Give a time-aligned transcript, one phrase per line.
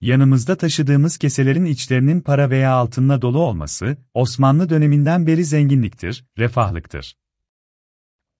[0.00, 7.16] Yanımızda taşıdığımız keselerin içlerinin para veya altınla dolu olması, Osmanlı döneminden beri zenginliktir, refahlıktır.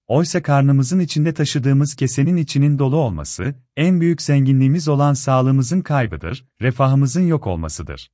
[0.07, 7.27] Oysa karnımızın içinde taşıdığımız kesenin içinin dolu olması, en büyük zenginliğimiz olan sağlığımızın kaybıdır, refahımızın
[7.27, 8.11] yok olmasıdır.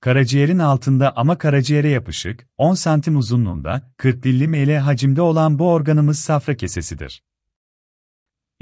[0.00, 6.18] Karaciğerin altında ama karaciğere yapışık, 10 santim uzunluğunda, 40 dilli ml hacimde olan bu organımız
[6.18, 7.22] safra kesesidir.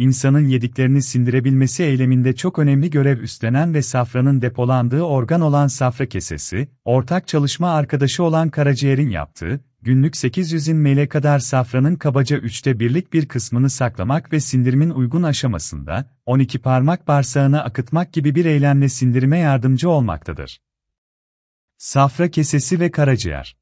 [0.02, 6.68] İnsanın yediklerini sindirebilmesi eyleminde çok önemli görev üstlenen ve safranın depolandığı organ olan safra kesesi,
[6.84, 13.28] ortak çalışma arkadaşı olan karaciğerin yaptığı, günlük 800 ml kadar safranın kabaca üçte birlik bir
[13.28, 19.90] kısmını saklamak ve sindirimin uygun aşamasında, 12 parmak bağırsağına akıtmak gibi bir eylemle sindirime yardımcı
[19.90, 20.60] olmaktadır.
[21.78, 23.61] Safra kesesi ve karaciğer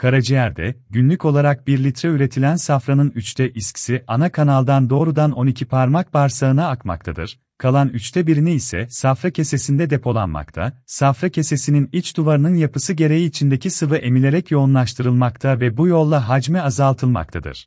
[0.00, 6.68] Karaciğerde, günlük olarak 1 litre üretilen safranın üçte iskisi ana kanaldan doğrudan 12 parmak bağırsağına
[6.68, 13.70] akmaktadır, kalan üçte birini ise safra kesesinde depolanmakta, safra kesesinin iç duvarının yapısı gereği içindeki
[13.70, 17.66] sıvı emilerek yoğunlaştırılmakta ve bu yolla hacmi azaltılmaktadır.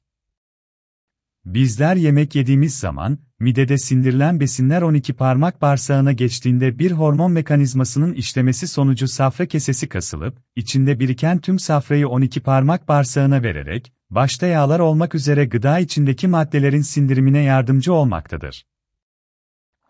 [1.46, 8.68] Bizler yemek yediğimiz zaman, midede sindirilen besinler 12 parmak bağırsağına geçtiğinde bir hormon mekanizmasının işlemesi
[8.68, 15.16] sonucu safra kesesi kasılıp, içinde biriken tüm safrayı 12 parmak bağırsağına vererek, başta yağlar olmak
[15.16, 18.66] üzere gıda içindeki maddelerin sindirimine yardımcı olmaktadır.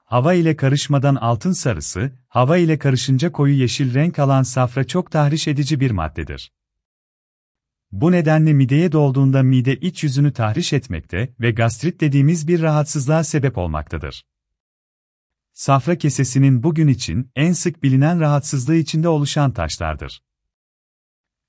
[0.04, 5.48] Hava ile karışmadan altın sarısı, hava ile karışınca koyu yeşil renk alan safra çok tahriş
[5.48, 6.52] edici bir maddedir.
[7.94, 13.58] Bu nedenle mideye dolduğunda mide iç yüzünü tahriş etmekte ve gastrit dediğimiz bir rahatsızlığa sebep
[13.58, 14.26] olmaktadır.
[15.54, 20.24] Safra kesesinin bugün için en sık bilinen rahatsızlığı içinde oluşan taşlardır.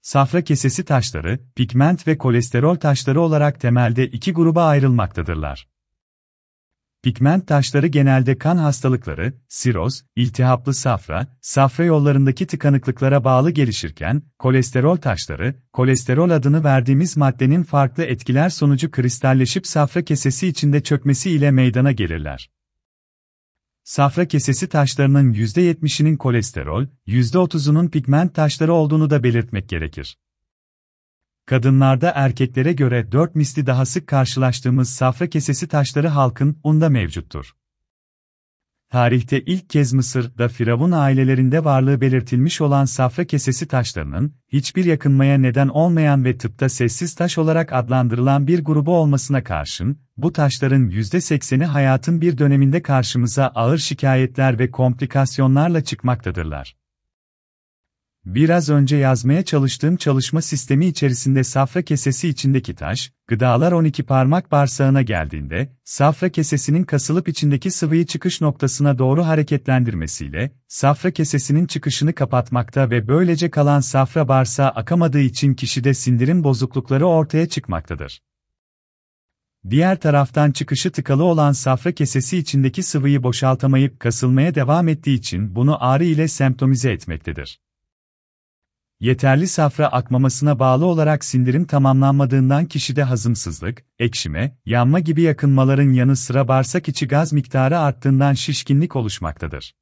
[0.02, 5.68] Safra kesesi taşları, pigment ve kolesterol taşları olarak temelde iki gruba ayrılmaktadırlar.
[7.04, 15.54] Pigment taşları genelde kan hastalıkları, siroz, iltihaplı safra, safra yollarındaki tıkanıklıklara bağlı gelişirken, kolesterol taşları,
[15.72, 22.50] kolesterol adını verdiğimiz maddenin farklı etkiler sonucu kristalleşip safra kesesi içinde çökmesi ile meydana gelirler.
[23.82, 30.18] Safra kesesi taşlarının %70'inin kolesterol, %30'unun pigment taşları olduğunu da belirtmek gerekir.
[31.46, 37.54] Kadınlarda erkeklere göre 4 misli daha sık karşılaştığımız safra kesesi taşları halkın unda mevcuttur.
[38.90, 45.68] Tarihte ilk kez Mısır'da Firavun ailelerinde varlığı belirtilmiş olan safra kesesi taşlarının, hiçbir yakınmaya neden
[45.68, 52.20] olmayan ve tıpta sessiz taş olarak adlandırılan bir grubu olmasına karşın, bu taşların %80'i hayatın
[52.20, 56.83] bir döneminde karşımıza ağır şikayetler ve komplikasyonlarla çıkmaktadırlar.
[58.26, 65.02] Biraz önce yazmaya çalıştığım çalışma sistemi içerisinde safra kesesi içindeki taş, gıdalar 12 parmak bağırsağına
[65.02, 73.08] geldiğinde, safra kesesinin kasılıp içindeki sıvıyı çıkış noktasına doğru hareketlendirmesiyle, safra kesesinin çıkışını kapatmakta ve
[73.08, 78.20] böylece kalan safra bağırsağı akamadığı için kişide sindirim bozuklukları ortaya çıkmaktadır.
[79.70, 85.84] Diğer taraftan çıkışı tıkalı olan safra kesesi içindeki sıvıyı boşaltamayıp kasılmaya devam ettiği için bunu
[85.84, 87.63] ağrı ile semptomize etmektedir.
[89.00, 96.48] Yeterli safra akmamasına bağlı olarak sindirim tamamlanmadığından kişide hazımsızlık, ekşime, yanma gibi yakınmaların yanı sıra
[96.48, 99.74] bağırsak içi gaz miktarı arttığından şişkinlik oluşmaktadır.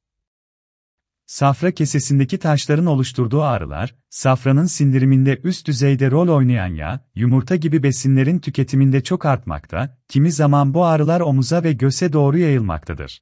[1.25, 8.39] Safra kesesindeki taşların oluşturduğu ağrılar, safranın sindiriminde üst düzeyde rol oynayan yağ, yumurta gibi besinlerin
[8.39, 13.21] tüketiminde çok artmakta, kimi zaman bu ağrılar omuza ve göğse doğru yayılmaktadır.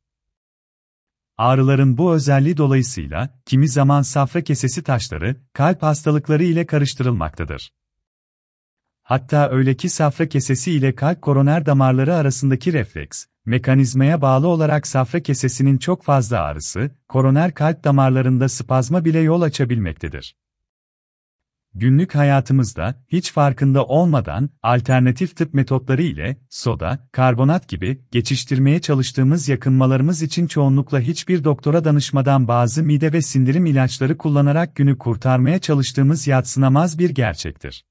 [1.38, 7.72] Ağrıların bu özelliği dolayısıyla, kimi zaman safra kesesi taşları, kalp hastalıkları ile karıştırılmaktadır.
[9.04, 15.20] Hatta öyle ki safra kesesi ile kalp koroner damarları arasındaki refleks, mekanizmaya bağlı olarak safra
[15.20, 20.36] kesesinin çok fazla ağrısı, koroner kalp damarlarında spazma bile yol açabilmektedir.
[21.76, 30.22] Günlük hayatımızda, hiç farkında olmadan, alternatif tıp metotları ile, soda, karbonat gibi, geçiştirmeye çalıştığımız yakınmalarımız
[30.22, 37.00] için çoğunlukla hiçbir doktora danışmadan bazı mide ve sindirim ilaçları kullanarak günü kurtarmaya çalıştığımız yatsınamaz
[37.00, 37.84] bir gerçektir.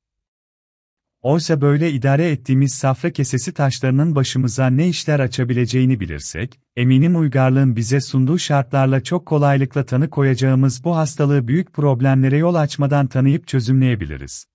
[1.22, 8.00] Oysa böyle idare ettiğimiz safra kesesi taşlarının başımıza ne işler açabileceğini bilirsek, eminim uygarlığın bize
[8.00, 14.46] sunduğu şartlarla çok kolaylıkla tanı koyacağımız bu hastalığı büyük problemlere yol açmadan tanıyıp çözümleyebiliriz.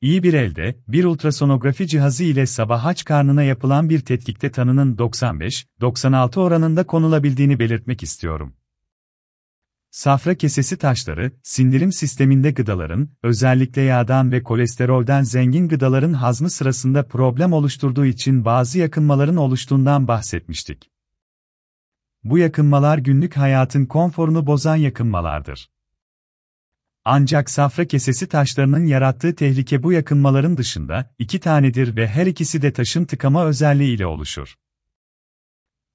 [0.00, 6.40] İyi bir elde, bir ultrasonografi cihazı ile sabah aç karnına yapılan bir tetkikte tanının 95-96
[6.40, 8.54] oranında konulabildiğini belirtmek istiyorum.
[9.96, 17.52] Safra kesesi taşları, sindirim sisteminde gıdaların, özellikle yağdan ve kolesterolden zengin gıdaların hazmı sırasında problem
[17.52, 20.90] oluşturduğu için bazı yakınmaların oluştuğundan bahsetmiştik.
[22.24, 25.70] bu yakınmalar günlük hayatın konforunu bozan yakınmalardır.
[27.04, 32.72] Ancak safra kesesi taşlarının yarattığı tehlike bu yakınmaların dışında iki tanedir ve her ikisi de
[32.72, 34.56] taşın tıkama özelliği ile oluşur.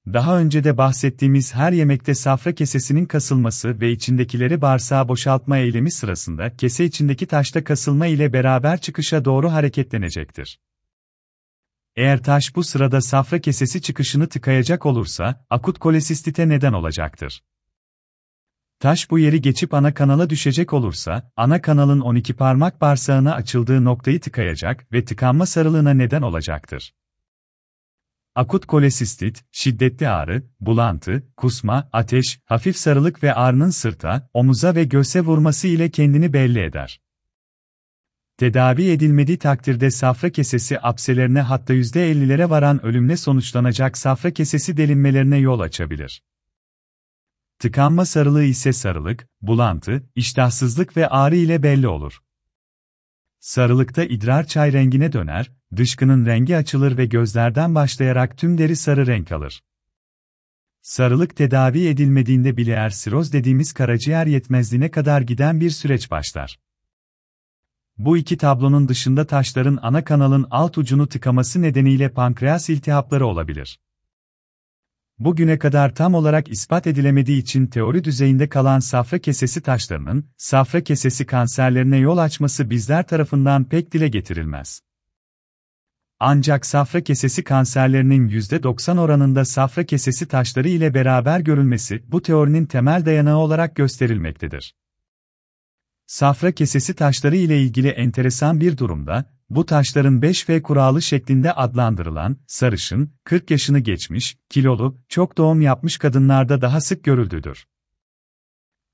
[0.06, 6.56] Daha önce de bahsettiğimiz her yemekte safra kesesinin kasılması ve içindekileri bağırsağa boşaltma eylemi sırasında
[6.56, 10.60] kese içindeki taşta kasılma ile beraber çıkışa doğru hareketlenecektir.
[11.96, 17.42] Eğer taş bu sırada safra kesesi çıkışını tıkayacak olursa, akut kolesistite neden olacaktır.
[18.80, 24.20] Taş bu yeri geçip ana kanala düşecek olursa, ana kanalın 12 parmak bağırsağına açıldığı noktayı
[24.20, 26.92] tıkayacak ve tıkanma sarılığına neden olacaktır.
[28.34, 35.20] Akut kolesistit, şiddetli ağrı, bulantı, kusma, ateş, hafif sarılık ve ağrının sırta, omuza ve göğse
[35.20, 37.00] vurması ile kendini belli eder.
[38.36, 45.60] Tedavi edilmediği takdirde safra kesesi apselerine hatta %50'lere varan ölümle sonuçlanacak safra kesesi delinmelerine yol
[45.60, 46.22] açabilir.
[47.58, 52.22] Tıkanma sarılığı ise sarılık, bulantı, iştahsızlık ve ağrı ile belli olur.
[53.42, 59.32] Sarılıkta idrar çay rengine döner, dışkının rengi açılır ve gözlerden başlayarak tüm deri sarı renk
[59.32, 59.62] alır.
[60.82, 66.60] Sarılık tedavi edilmediğinde bile ersiroz dediğimiz karaciğer yetmezliğine kadar giden bir süreç başlar.
[67.98, 73.78] Bu iki tablonun dışında taşların ana kanalın alt ucunu tıkaması nedeniyle pankreas iltihapları olabilir.
[75.24, 81.26] Bugüne kadar tam olarak ispat edilemediği için teori düzeyinde kalan safra kesesi taşlarının, safra kesesi
[81.26, 84.80] kanserlerine yol açması bizler tarafından pek dile getirilmez.
[86.20, 93.06] Ancak safra kesesi kanserlerinin %90 oranında safra kesesi taşları ile beraber görülmesi bu teorinin temel
[93.06, 94.74] dayanağı olarak gösterilmektedir.
[96.06, 103.10] Safra kesesi taşları ile ilgili enteresan bir durumda, bu taşların 5F kuralı şeklinde adlandırılan, sarışın,
[103.24, 107.66] 40 yaşını geçmiş, kilolu, çok doğum yapmış kadınlarda daha sık görüldüdür.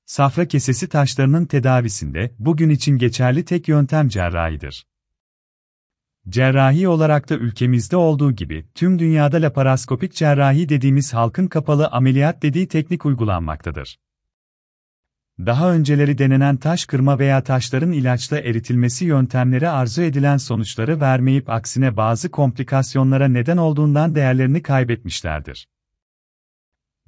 [0.05, 4.87] Safra kesesi taşlarının tedavisinde, bugün için geçerli tek yöntem cerrahidir.
[6.29, 12.67] Cerrahi olarak da ülkemizde olduğu gibi, tüm dünyada laparoskopik cerrahi dediğimiz halkın kapalı ameliyat dediği
[12.67, 13.99] teknik uygulanmaktadır.
[15.45, 21.97] Daha önceleri denenen taş kırma veya taşların ilaçla eritilmesi yöntemleri arzu edilen sonuçları vermeyip aksine
[21.97, 25.67] bazı komplikasyonlara neden olduğundan değerlerini kaybetmişlerdir.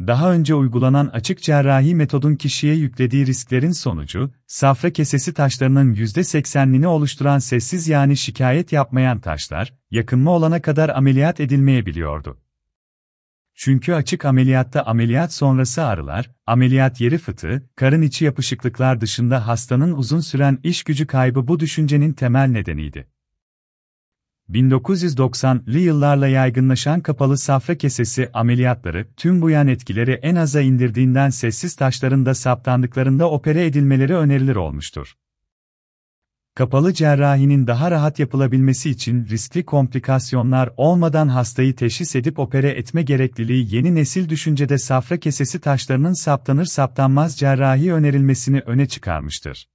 [0.08, 7.40] Daha önce uygulanan açık cerrahi metodun kişiye yüklediği risklerin sonucu, safra kesesi taşlarının %80'ini oluşturan
[7.40, 12.38] sessiz yani şikayet yapmayan taşlar, yakınma olana kadar ameliyat edilmeyebiliyordu.
[13.64, 20.20] Çünkü açık ameliyatta ameliyat sonrası ağrılar, ameliyat yeri fıtığı, karın içi yapışıklıklar dışında hastanın uzun
[20.20, 23.08] süren iş gücü kaybı bu düşüncenin temel nedeniydi.
[24.50, 31.76] 1990'lı yıllarla yaygınlaşan kapalı safra kesesi ameliyatları tüm bu yan etkileri en aza indirdiğinden sessiz
[31.76, 35.16] taşların da saptandıklarında opere edilmeleri önerilir olmuştur.
[36.56, 43.76] Kapalı cerrahinin daha rahat yapılabilmesi için riskli komplikasyonlar olmadan hastayı teşhis edip opere etme gerekliliği
[43.76, 49.68] yeni nesil düşüncede safra kesesi taşlarının saptanır saptanmaz cerrahi önerilmesini öne çıkarmıştır.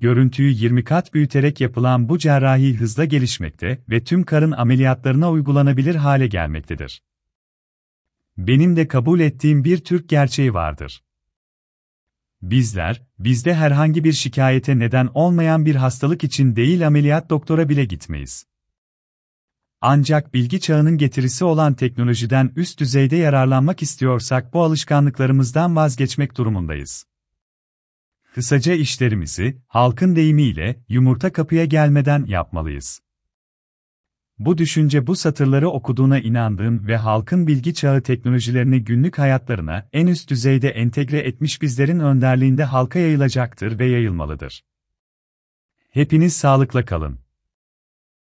[0.00, 6.26] Görüntüyü 20 kat büyüterek yapılan bu cerrahi hızla gelişmekte ve tüm karın ameliyatlarına uygulanabilir hale
[6.26, 7.02] gelmektedir.
[8.36, 11.02] Benim de kabul ettiğim bir Türk gerçeği vardır.
[12.42, 18.46] Bizler, bizde herhangi bir şikayete neden olmayan bir hastalık için değil ameliyat doktora bile gitmeyiz.
[19.80, 27.06] Ancak bilgi çağının getirisi olan teknolojiden üst düzeyde yararlanmak istiyorsak bu alışkanlıklarımızdan vazgeçmek durumundayız.
[28.34, 33.00] Kısaca işlerimizi, halkın deyimiyle, yumurta kapıya gelmeden yapmalıyız.
[34.38, 40.30] Bu düşünce bu satırları okuduğuna inandığım ve halkın bilgi çağı teknolojilerini günlük hayatlarına en üst
[40.30, 44.64] düzeyde entegre etmiş bizlerin önderliğinde halka yayılacaktır ve yayılmalıdır.
[45.90, 47.21] Hepiniz sağlıkla kalın.